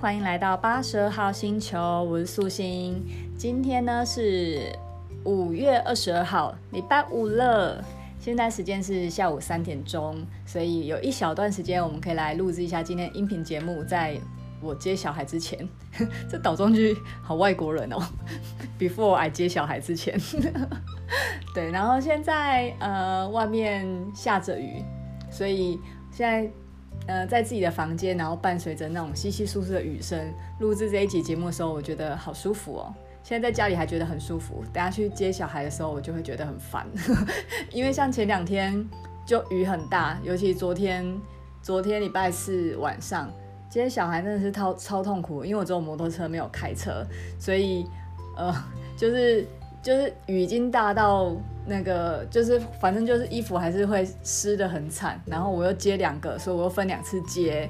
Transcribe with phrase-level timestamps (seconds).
[0.00, 3.04] 欢迎来到八十二号星球，我是素心。
[3.36, 4.74] 今天呢是
[5.24, 7.84] 五月二十二号，礼拜五了。
[8.18, 10.16] 现在时间是下午三点钟，
[10.46, 13.84] 所以有一小段时间，我们可以来录制一下今天音频节目。
[13.84, 14.18] 在
[14.62, 15.68] 我接小孩之前，
[16.30, 17.98] 这倒装句好外国人哦。
[18.80, 20.18] Before I 接小孩之前，
[21.54, 24.82] 对，然后现在呃外面下着雨，
[25.30, 25.78] 所以
[26.10, 26.50] 现在
[27.10, 32.94] 呃在自己的房间，然后伴随着那种稀稀疏疏的雨声，录制这一集节目的时候，我觉得好舒服哦。
[33.22, 36.86] 现在在家里还觉得很舒服，等下去接小孩的时候，我就会觉得很烦，
[37.70, 38.82] 因为像前两天
[39.26, 41.04] 就雨很大，尤其昨天，
[41.60, 43.28] 昨天礼拜四晚上
[43.68, 47.04] 接小孩真的是超超痛苦，因为我只有摩托车没有开车，
[47.38, 47.86] 所以
[48.36, 48.54] 呃
[48.96, 49.46] 就是
[49.82, 57.68] 就是雨已经大到那个就是反正就是衣服还是会湿得很惨，然后我又接两个，所以我又分两次接，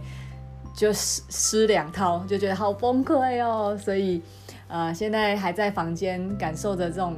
[0.74, 4.23] 就湿湿两套，就觉得好崩溃哦，所以。
[4.73, 7.16] 呃，现在还在房间感受着这种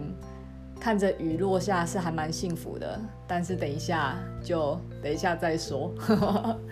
[0.81, 5.93] 看着雨落下是还蛮幸福的，但是等一下就等一下再说。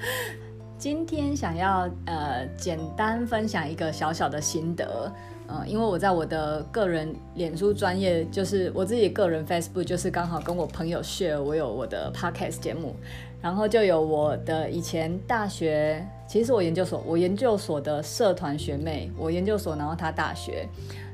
[0.78, 5.12] 今天想要呃简单分享一个小小的心得，
[5.50, 12.94] 呃，因为我在我的个人脸书专业，就是我自己个人 Facebook，就是刚好跟我朋友 share，我有我的 podcast 节目。
[13.42, 20.68] 然后就有我的以前大学，其实我研究所，我研究所的社团学妹，我研究所，然后她大学，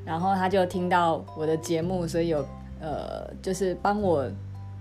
[0.05, 2.45] 然后她就听到我的节目，所以有
[2.81, 4.29] 呃，就是帮我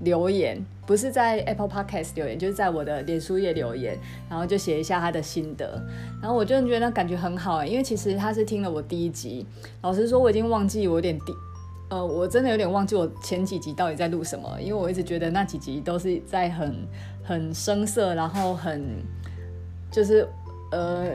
[0.01, 5.83] 留言，不是在 Apple Podcast 留言，就是在我的脸书页留言，然后就写一下他的心得，
[6.21, 9.47] 然后我就觉得感觉很好，因为其实他是听了我第一集，
[9.83, 11.33] 老实说我已经忘记我有点低。
[11.89, 16.75] 呃，我真的有点忘记我前几集到底在录什么，因为我一直觉得那几集都是在很
[17.23, 18.85] 很生涩，然后很
[19.89, 20.29] 就是
[20.73, 21.07] 呃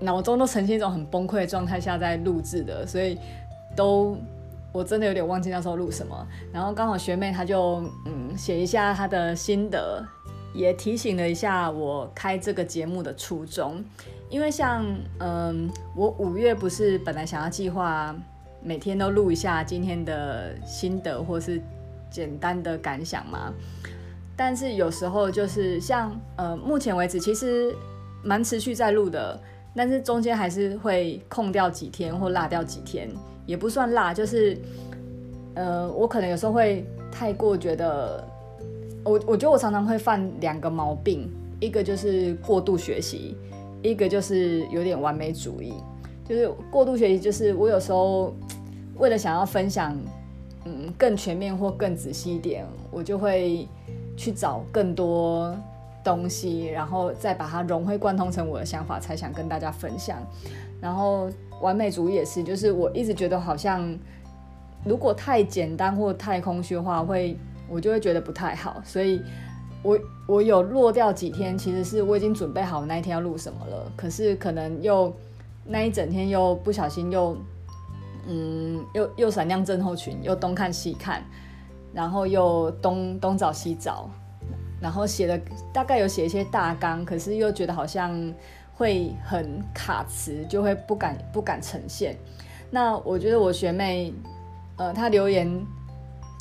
[0.00, 3.16] 脑中都呈现一种很崩溃的状态下在录制的，所以
[3.76, 4.18] 都
[4.72, 6.26] 我真的有点忘记那时候录什么。
[6.52, 10.04] 然后刚好学妹她就嗯写一下她的心得，
[10.54, 13.84] 也提醒了一下我开这个节目的初衷，
[14.28, 14.84] 因为像
[15.18, 18.14] 嗯我五月不是本来想要计划。
[18.60, 21.62] 每天都录一下今天的心得或是
[22.10, 23.54] 简单的感想嘛，
[24.36, 27.72] 但是有时候就是像呃目前为止其实
[28.20, 29.40] 蛮持续在录的，
[29.78, 33.08] 但是中间还是会空掉几天或落掉几天，
[33.46, 34.58] 也不算落，就是
[35.54, 38.26] 呃我可能有时候会太过觉得，
[39.04, 41.30] 我我觉得我常常会犯两个毛病，
[41.60, 43.36] 一个就是过度学习，
[43.80, 45.72] 一个就是有点完美主义。
[46.28, 48.34] 就是过度学习，就是我有时候
[48.96, 49.96] 为了想要分享，
[50.64, 53.68] 嗯，更全面或更仔细一点，我就会
[54.16, 55.56] 去找更多
[56.16, 60.18] 东西，然后再把它融会贯通成我的想法，才想跟大家分享。
[60.80, 61.28] 然后
[61.60, 63.96] 完美主义也是，就是我一直觉得好像
[64.84, 67.36] 如果太简单或太空虚的话，会
[67.68, 68.80] 我就会觉得不太好。
[68.84, 69.22] 所以
[69.82, 75.12] 我我有落掉几天，其实是我已经准备好那一天要录什么了，可是可能又。
[75.70, 77.36] 那一整天又不小心又，
[78.26, 81.22] 嗯，又又闪亮症候群，又东看西看，
[81.92, 84.08] 然后又东东找西找，
[84.80, 85.40] 然后写的
[85.72, 88.34] 大概有写一些大纲，可是又觉得好像
[88.74, 92.16] 会很卡词，就会不敢不敢呈现。
[92.70, 94.12] 那我觉得我学妹，
[94.76, 95.48] 呃，她留言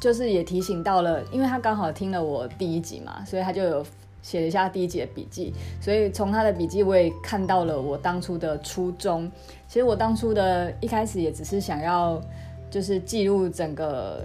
[0.02, 3.86] 就是也提醒到了，因为她刚好听了我第一集嘛，所以她就有。
[4.24, 9.31] 写了一下第一集的笔记，所以从她的笔记我也看到了我当初的初衷。
[9.69, 12.22] 其实我当初的一开始也只是想要，
[12.69, 14.22] 就是记录整个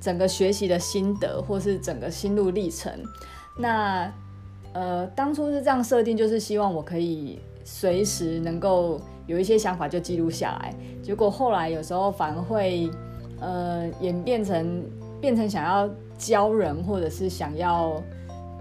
[0.00, 2.92] 整个学习的心得，或是整个心路历程。
[3.58, 4.12] 那
[4.72, 10.74] 呃，当初是这样设定，就是希望我可以随时能够有一些想法就记录下来。
[11.02, 12.90] 结果后来有时候反而会
[13.40, 14.82] 呃演变成
[15.20, 18.02] 变成想要教人，或者是想要。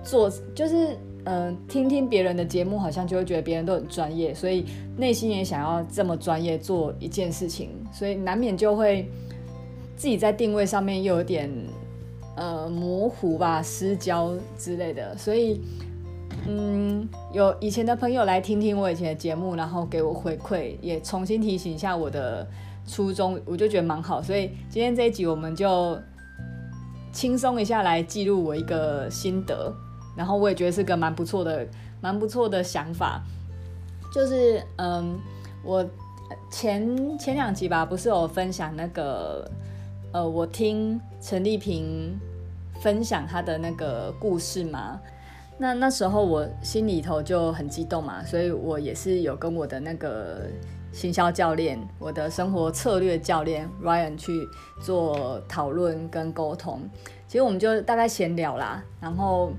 [0.07, 0.89] 做就是
[1.23, 9.09] 嗯、呃，听听别人的节目，好像就会觉得别人都很专业，所以内心也想要这么专业做一件事情，所以难免就会
[9.95, 11.49] 自己在定位上面又有点
[12.35, 15.17] 呃模糊吧、失焦之类的。
[15.17, 15.61] 所以
[16.47, 22.47] 嗯，有以前的朋友来听听我以前的节目，然后给我回馈，也重新提醒一下我的
[22.85, 24.21] 初衷，我就觉得蛮好。
[24.21, 25.97] 所以今天这一集我们就
[27.11, 29.73] 轻松一下来记录我一个心得。
[30.15, 31.67] 然后我也觉得是个蛮不错的、
[31.99, 33.21] 蛮不错的想法，
[34.13, 35.19] 就是嗯，
[35.61, 35.85] 我
[36.49, 39.45] 前前两集吧，不是有分享那个
[40.15, 42.17] 呃，我听陈丽萍
[42.79, 44.97] 分享她的那个故事嘛？
[45.57, 50.43] 那那时候我心里头就很激动嘛，所以我也是有跟我的那个
[50.93, 54.47] 行销教练、我的生活策略教练 Ryan 去
[54.81, 56.79] 做讨论跟沟通。
[57.27, 59.51] 其实我们就大概闲聊啦，然后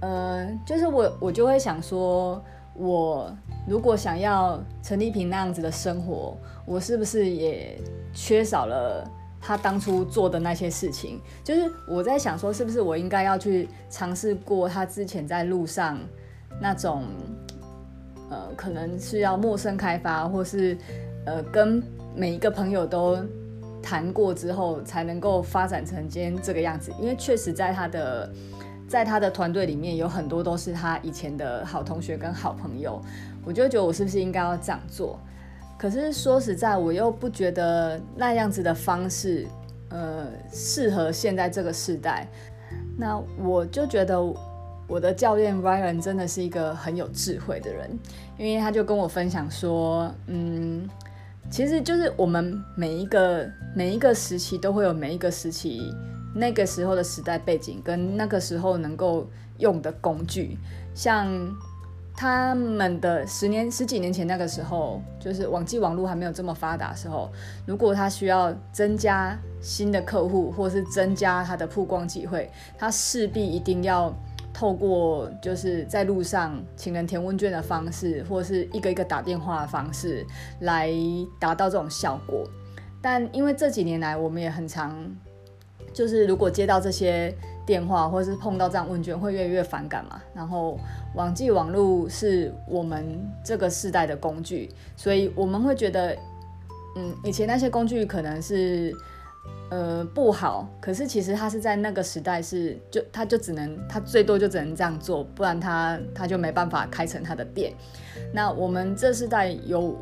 [0.00, 2.42] 呃，就是我我就会想说，
[2.74, 3.32] 我
[3.64, 6.36] 如果想要陈丽萍那样子的生活，
[6.66, 7.80] 我是不是也
[8.12, 9.08] 缺少了？
[9.40, 15.98] 他当初做的那些事情，就是我在想说，是不是我应该要去尝试过他之前在路上
[16.60, 17.04] 那种，
[18.28, 20.76] 呃，可能是要陌生开发，或是
[21.24, 21.82] 呃，跟
[22.14, 23.18] 每一个朋友都
[23.82, 26.92] 谈过之后，才能够发展成今天这个样子。
[27.00, 28.30] 因为确实在他的
[28.86, 33.00] 在他的团队里面，有很多都是他以前的好同学跟好朋友，
[33.44, 35.18] 我就觉得我是不是应该要这样做？
[35.80, 39.48] 可是说实在，我又不觉得那样子的方式，
[39.88, 42.28] 呃，适合现在这个时代。
[42.98, 44.20] 那我就觉得
[44.86, 47.98] 我的教练 Ryan 真的是一个很有智慧的人，
[48.36, 50.86] 因为他就跟我分享说，嗯，
[51.50, 55.80] 其实就是我们每一个每一个时期都会有每一个时期
[56.34, 60.58] 那个时候的时代背景跟那个时候能够用的工具，
[60.94, 61.26] 像。
[62.16, 67.30] 他们的十年十几年前那个时候，就是网际网络还没有这么发达的时候，
[67.64, 74.14] 如果他需要增加新的客户，或是增加他的曝光机会，他势必一定要
[74.52, 80.26] 透过就是在路上请人填问卷的方式，或是一个一个打电话的方式
[80.60, 80.92] 来
[81.38, 82.46] 达到这种效果。
[83.00, 84.94] 但因为这几年来，我们也很常，
[85.90, 87.34] 就是如果接到这些。
[87.70, 90.76] 电话或是碰到这样问卷会越来越反感嘛，然后
[91.14, 96.16] 网际网络是我们这个世代的工具，所以我们会觉得，
[96.96, 98.92] 嗯，以前那些工具可能是
[99.70, 107.72] 呃不好，可是其实它是在那个时代是就它就只能它最多就只能这样做，不然它它就没办法开成它的店。
[108.34, 109.96] 那我们这世代有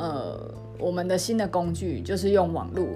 [0.00, 2.88] 呃我们的新的工具就是用网络，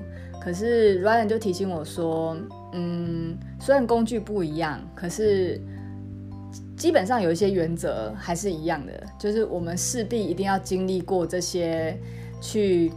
[0.42, 2.36] 可是 Ryan 就提醒我说。
[2.72, 5.60] 嗯，虽然工具不一样，可是
[6.76, 11.98] 基本上有一些原则还是一样的，就是我们势必一定要经历过这些
[12.40, 12.92] 去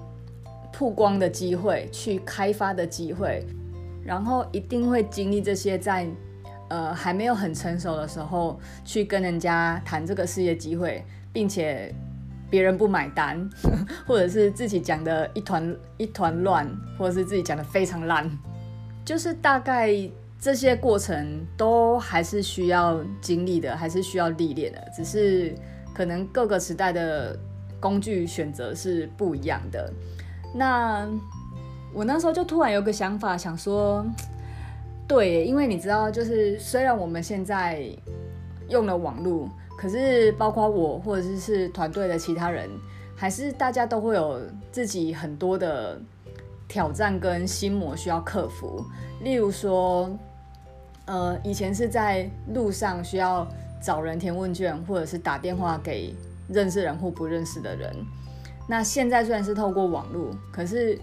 [0.73, 3.45] 曝光的机会，去开发的机会，
[4.03, 6.05] 然后一定会经历这些在
[6.67, 11.93] 呃还没有很成熟的时候去跟人家谈这个事业机会，并且
[12.49, 13.49] 别人不买单，
[14.05, 16.67] 或者是自己讲的一团一团乱，
[16.97, 18.29] 或者是自己讲的非常烂。
[19.09, 19.89] 就是大概
[20.39, 25.51] 这些过程都还是需要经历的，还是需要历练的，只是
[25.95, 27.35] 可能各个时代的
[27.79, 29.91] 工具选择是不一样的。
[30.53, 31.09] 那
[31.91, 34.05] 我那时候就突然有个想法，想说，
[35.07, 37.83] 对，因为你知道，就是虽然我们现在
[38.69, 42.69] 用了网络，可是包括我或者是团队的其他人，
[43.15, 44.39] 还是大家都会有
[44.71, 45.99] 自己很多的。
[46.69, 48.85] 挑战跟心魔需要克服，
[49.23, 50.09] 例如说，
[51.05, 53.45] 呃，以前是在路上需要
[53.81, 56.15] 找人填问卷，或者是打电话给
[56.47, 57.91] 认识人或不认识的人。
[58.67, 60.99] 那现在虽然是透过网络，可是，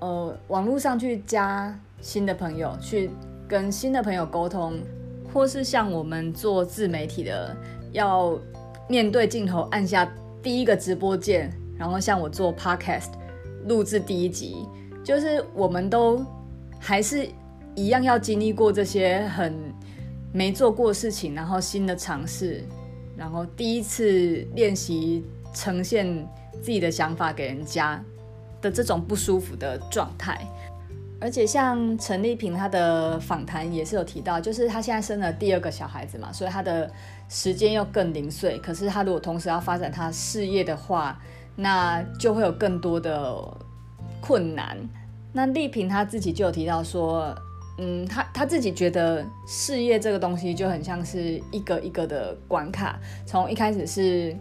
[0.00, 3.10] 呃，网络上去加新的朋友，去
[3.46, 4.78] 跟新的朋友沟通，
[5.30, 7.54] 或是像我们做自媒体的，
[7.92, 8.38] 要
[8.88, 10.10] 面对镜头按下
[10.42, 13.10] 第一个直播键，然后像我做 Podcast
[13.66, 14.66] 录制第一集。
[15.06, 16.26] 就是我们都
[16.80, 17.28] 还是
[17.76, 19.54] 一样要经历过这些很
[20.32, 22.64] 没做过事情，然后新的尝试，
[23.16, 28.02] 然后第一次练习呈现自己的想法给人家
[28.60, 30.44] 的这种不舒服的状态。
[31.20, 36.90] 而且像陈丽萍她的访谈也是有提到，就是她现在生了第二个小孩子嘛，所以她的
[37.28, 38.58] 时间又更零碎。
[38.58, 41.16] 可是她如果同时要发展她事业的话，
[41.54, 43.40] 那就会有更多的。
[44.26, 44.76] 困难。
[45.32, 47.32] 那丽萍她自己就有提到说，
[47.78, 54.34] 嗯，她她自己觉得事业这个东西就很像是一个一个的关卡，从一开始是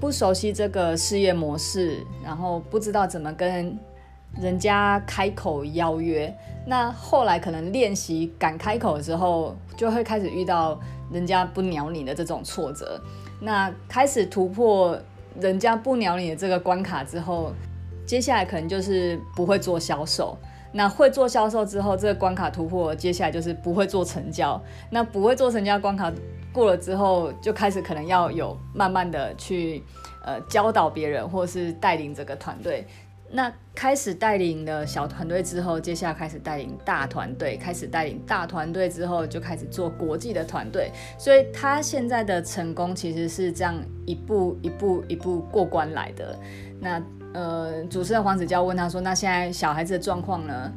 [0.00, 3.76] 不熟悉这个事业模式，然后不知道怎么跟
[4.40, 6.34] 人家开口邀约，
[6.66, 10.80] 那后来可能练习敢开口之后，就会开始遇到
[11.12, 12.98] 人家不鸟你的这种挫折。
[13.40, 14.98] 那开始突破
[15.38, 17.52] 人家不鸟你的这个关卡之后。
[18.08, 20.34] 接下来可能就是不会做销售，
[20.72, 24.58] 那会做销售之后，这个关卡突破，接下来就是不会做成交。
[24.90, 26.10] 那不会做成交关卡
[26.50, 29.82] 过了之后，就开始可能要有慢慢的去
[30.24, 32.86] 呃教导别人，或是带领这个团队。
[33.30, 40.90] 那开始带领了小团队之后，接下来开始带领大团队，开始带领大团队之后，就开始做国际的团队。
[41.18, 46.38] 所以他现在的成功其实是这样一步一步一步过关来的。
[46.80, 46.98] 那
[47.38, 50.72] 呃，主持人黄子佼问他说：“那现在小孩子的状况呢？”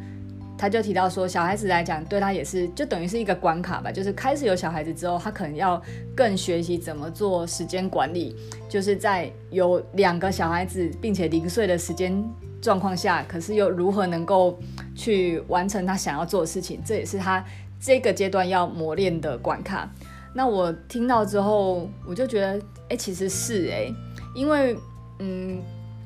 [0.55, 3.91] 他就提到说，小孩子来讲，对他也是就等于是一个关卡吧。
[3.91, 5.81] 就是开始有小孩子之后，他可能要
[6.15, 8.35] 更学习怎么做时间管理。
[8.69, 12.23] 就是在有两个小孩子并且零碎的时间
[12.61, 14.59] 状况下，可是又如何能够
[14.95, 17.43] 去完成他想要做的事情，这也是他
[17.79, 19.91] 这个阶段要磨练的关卡。
[20.31, 23.91] 那我听到之后，我就觉得，哎、其实是哎、
[24.35, 24.77] 因为
[25.17, 25.59] 嗯，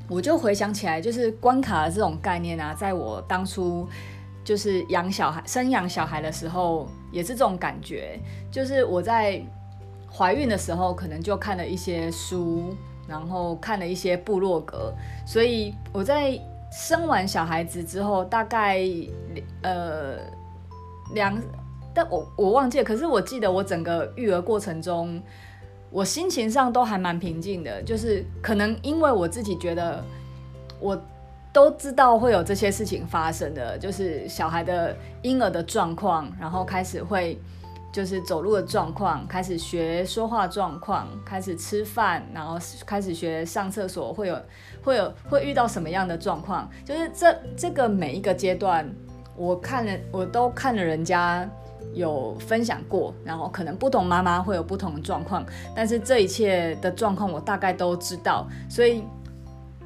[0.10, 3.88] 我就回想起来，就是关卡的这种概念啊，在我当初。
[4.44, 8.20] 就是养小孩、生养小孩的时候，也是这种感觉。
[8.52, 9.44] 就是我在
[10.08, 12.76] 怀孕的时候，可能就看了一些书，
[13.08, 14.94] 然后看了一些部落格，
[15.26, 16.40] 所以我在
[16.72, 18.82] 生完小孩子之后，大概
[19.64, 20.20] 呃
[21.16, 21.42] 两，
[21.92, 22.84] 但我我忘记了。
[22.84, 25.20] 可是我记得我整个育儿过程中，
[25.90, 27.82] 我心情上都还蛮平静的。
[27.84, 30.04] 就是可能因为我自己觉得
[30.80, 31.00] 我。
[31.56, 37.40] 都知道会有这些事情发生的，就是小孩的婴儿的状况，然后开始会
[37.94, 44.38] 就是走路的状况，开始学说话状况，开始吃饭，然后开始学上厕所，会有
[44.84, 46.70] 会有会遇到什么样的状况？
[46.84, 48.86] 就是这这个每一个阶段，
[49.38, 51.50] 我看了我都看了人家
[51.94, 59.04] 有分享过，然后可能不同妈妈会有不同的状况，但是这一切的状况我大概都知道，所以。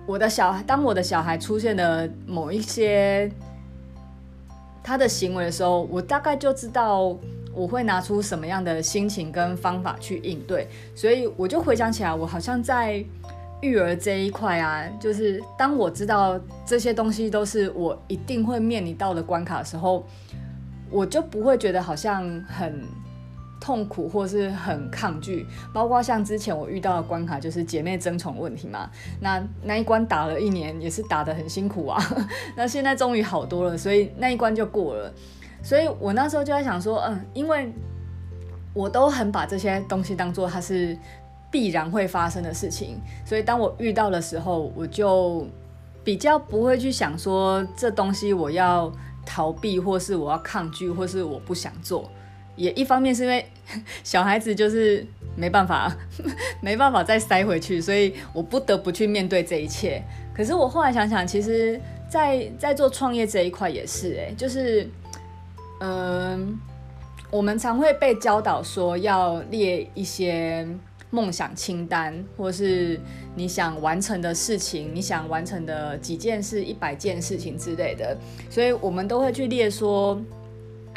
[0.08, 3.32] 我的小孩，当我的小孩出现了某一些
[4.82, 7.16] 他的行为的时候，我大概就知道
[7.54, 10.68] 我会拿出什么样的心情跟方法去应对。
[10.96, 13.06] 所以我就回想起来，我好像在
[13.62, 20.04] 育儿这一块啊，就是当我知道这些东西都是我一定会面临到的关卡的时候，
[20.92, 22.84] 我就不会觉得好像很。
[23.62, 28.90] 痛苦或是很抗拒，包括像之前我遇到的关卡，就是姐妹争宠问题嘛。
[29.20, 32.02] 那那一关打了一年，也是打得很辛苦啊。
[32.56, 35.14] 那现在终于好多了，所以那一关就过了。
[35.62, 37.70] 所以我那时候就在想说，嗯，因为
[38.74, 40.98] 我都很把这些东西当做它是
[41.52, 45.46] 必然会发生的事情，所以当我遇到的时候，我就
[46.02, 48.90] 比较不会去想说这东西我要
[49.26, 52.10] 逃避，或是我要抗拒，或是我不想做。
[52.56, 53.46] 也一方面是因为
[54.04, 55.96] 小孩子就是没办法，
[56.62, 60.04] 没办法再塞回去，所以我不得不去面对这一切。
[60.36, 64.90] 可是我后来想想，其实在，在做创业这一块也是、欸，哎，就是，
[65.80, 66.60] 嗯、
[67.30, 70.68] 我们常会被教导说要列一些
[71.10, 73.00] 梦想清单，或是
[73.36, 78.18] 你想完成的事情，你想完成的几件事、一百件事情之类的，
[78.50, 80.20] 所以我们都会去列说。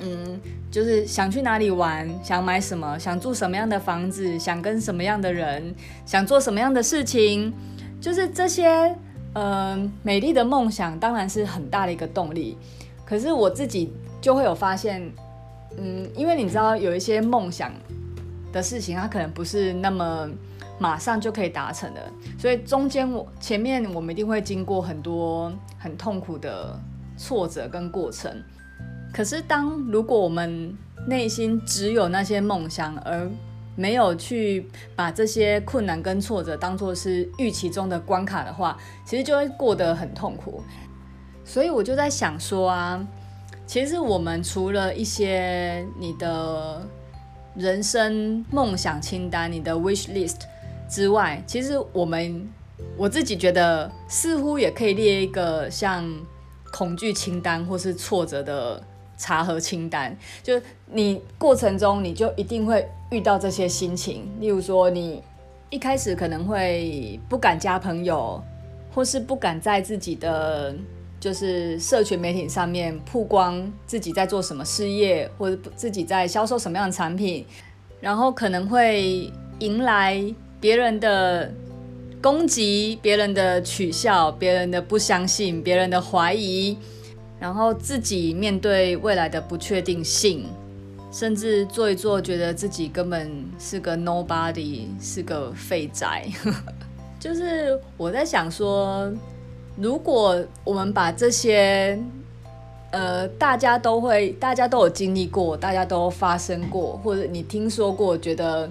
[0.04, 5.73] 嗯，就是想去哪里玩，想买什么，想住什么样的房子，想跟什么样的人，
[6.04, 7.52] 想做什么样的事情，
[8.00, 8.97] 就是这些，
[9.35, 12.57] 呃，美丽的梦想当然是很大的一个动力。
[13.04, 15.09] 可是我自己就会有发现，
[15.76, 17.71] 嗯，因为你知道有一些梦想
[18.52, 20.28] 的事情，它可能不是那么
[20.78, 26.78] 马上就可以达成的，所以中间我前面我们一定会经过很多很痛苦的
[27.16, 28.42] 挫折跟过程。
[29.12, 33.30] 可是，当如果我们内心只有那些梦想，而
[33.76, 40.62] 没有去把这些困难跟挫折当作是预期中的关卡的话，其实就会过得很痛苦。
[41.44, 43.06] 所以我就在想说啊，
[43.66, 46.87] 其实我们除了一些你的
[47.54, 50.40] 人生梦想清单、你的 wish list
[50.88, 52.49] 之外，其实我们
[52.97, 56.09] 我自己觉得似乎也可以列一个像
[56.73, 58.82] 恐惧清单或是挫折的。
[59.18, 65.23] 查核清单，就你过程中你就一定会遇到这些心情，例如说你
[65.71, 68.42] 一开始可能会不敢加朋友，
[68.92, 70.75] 或是不敢在自己的
[71.23, 77.47] 就是社群媒体上面曝光自己在做什么事业，或者自己在销售什么样的产品，
[78.00, 80.21] 然后可能会迎来
[80.61, 81.49] 别人的
[82.21, 86.76] 攻击、别人的取笑、别人的不相信、别人的怀疑。
[87.38, 90.45] 然后自己面对未来的不确定性，
[91.12, 96.26] 甚至做一做，觉得自己根本是个 nobody，是个废宅。
[97.21, 99.12] 就是我在想说，
[99.76, 101.99] 如果我们把这些，
[102.91, 108.71] 呃，大家都会，大家都有经历过，大家都发生过，或者你听说过，觉得，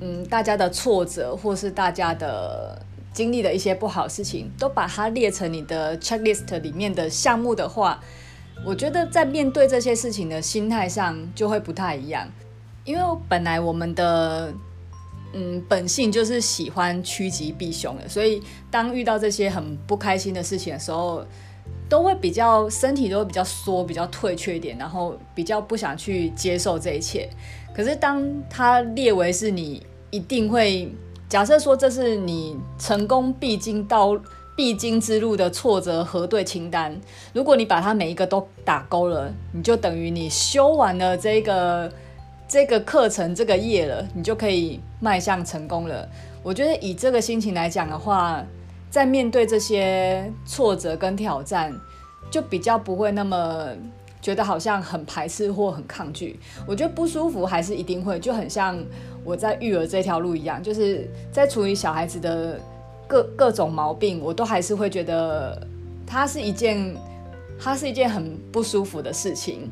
[0.00, 2.78] 嗯，大家的挫折，或是大家的
[3.12, 7.98] 经历的一些不好事情，都把它列成你的 checklist 里面的项目的话，
[8.64, 12.28] 我觉得在面对这些事情的心态上就会不太一样。
[12.84, 14.52] 因为本来我们的
[15.34, 21.24] 嗯本性就是喜欢趋吉避凶的，所以当遇到这些很不开心的事情的时候，
[21.88, 27.28] 都会比较身体都会比较缩，比较退却一点，然后比较不想去接受这一切。
[27.74, 30.88] 可是当它列为是你一定会
[31.28, 34.16] 假设说，这是你成功必经道
[34.56, 36.96] 必经之路的挫折核对清单，
[37.32, 41.92] 如果你把它每一个都打勾了，你就等于你修完了这个。
[42.54, 46.08] 这个课程这个业了，你就可以迈向成功了。
[46.40, 48.40] 我觉得以这个心情来讲的话，
[48.88, 51.74] 在面对这些挫折跟挑战，
[52.30, 53.70] 就比较不会那么
[54.22, 56.38] 觉得好像很排斥或很抗拒。
[56.64, 58.78] 我觉得不舒服还是一定会，就很像
[59.24, 62.60] 我在育儿这条路一样，就是在处理小孩子的
[63.08, 65.60] 各各种毛病，我都还是会觉得
[66.06, 66.94] 它是一件
[67.58, 69.68] 它是一件很不舒服的事情。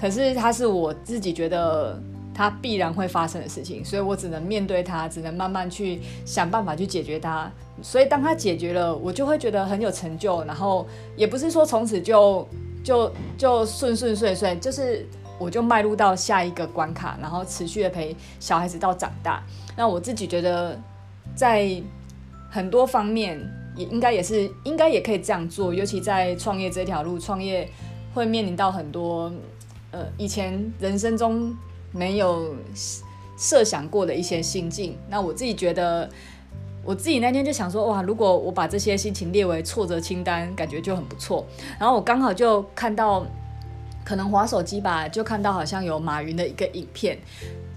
[0.00, 2.00] 可是它是我自己觉得。
[2.40, 7.52] 它必然会发生的事情，所以我只能面对它，只能慢慢去想办法去解决它。
[7.82, 10.42] 所以当它解决了，我就会觉得很有成就。
[10.44, 12.48] 然后也不是说从此就
[12.82, 15.06] 就就顺顺遂遂，就是
[15.38, 19.42] 我就迈入到下一个关卡，然后持续的陪小孩子到长大。
[19.76, 20.80] 那我自己觉得，
[21.34, 21.70] 在
[22.50, 23.38] 很多方面
[23.76, 27.68] 也应该也是应该也可以这样做，尤其在创业这条路，创业
[28.14, 29.30] 会面临到很多
[29.90, 31.54] 呃以前人生中。
[31.92, 32.54] 没有
[33.36, 36.08] 设想过的一些心境，那我自己觉得，
[36.84, 41.46] 我自己那天就想说，哇，如果我把这些心情列为挫折清单，感觉就很不错。
[41.78, 43.26] 然后我刚好就看到，
[44.04, 47.18] 可能滑手机吧，就看到好像有马云的一个影片，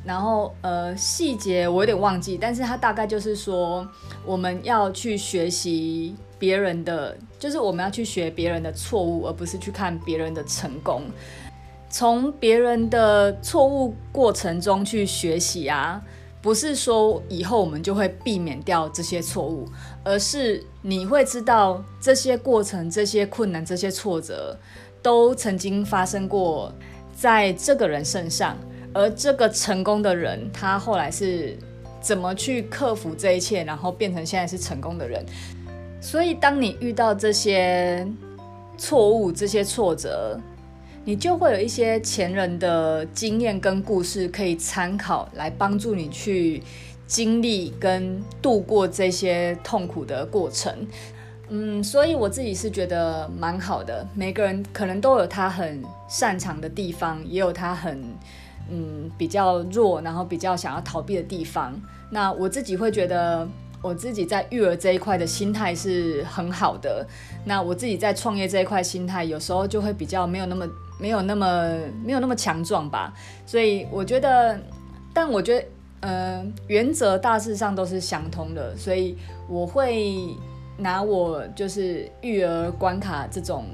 [0.05, 3.87] 然后呃细节我有点忘记，但是他大概就是说，
[4.25, 11.03] 我们要去学习别人的，就是我们要去学别人的错误，而不是去看别人的成功。
[11.93, 16.01] 从别人的错误过程中去学习啊，
[16.41, 19.67] 不是说以后我们就会避免掉这些错误，
[20.03, 24.57] 而是你会知道这些过程、这些困难、这些挫折
[25.03, 26.73] 都曾经发生过
[27.15, 28.57] 在这个人身上，
[28.91, 31.55] 而这个成功的人他后来是
[32.01, 35.23] 怎么去克服这一切，然后变成现在是成功的人。
[36.01, 38.07] 所以，当你遇到这些
[38.79, 40.39] 错误、这些挫折，
[41.05, 46.63] 你就会有一些前人的经验跟故事可以参考，来帮助你去
[47.05, 50.73] 经历跟度过这些痛苦的过程。
[51.49, 54.07] 嗯，所以我自己是觉得蛮好的。
[54.15, 58.01] 每个人可能都有他很擅长的地方，也有他很
[58.71, 61.79] 嗯比较弱，然后比较想要逃避的地方。
[62.09, 63.45] 那我自己会觉得，
[63.81, 67.05] 我自己在育儿这一块的心态是很好的。
[67.43, 70.65] 那我自己在创业这一块心态，有时候就会比较没有那么。
[70.99, 73.13] 没有那么没有那么强壮吧，
[73.45, 74.59] 所以我觉得，
[75.13, 75.65] 但我觉得，
[76.01, 79.17] 呃，原则大致上都是相通的，所以
[79.49, 80.15] 我会
[80.77, 83.65] 拿我就是育儿关卡这种，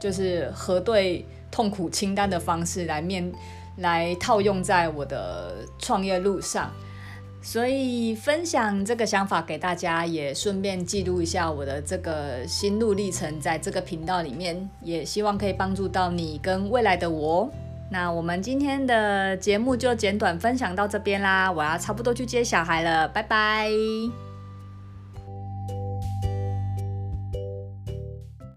[0.00, 3.32] 就是核对痛苦清单的方式来面
[3.78, 6.70] 来套用在我的创业路上。
[7.44, 17.48] 所以分享这个想法给大家，也顺便记录一下我的这个心路历程，在这个频道里面，也希望可以帮助到你跟未来的我。
[17.90, 23.68] 那我们今天的节目就简短分享到这边啦，我要差不多去接小孩了，拜拜。